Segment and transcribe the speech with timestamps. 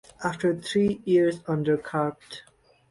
[0.23, 2.41] After three years under Capt.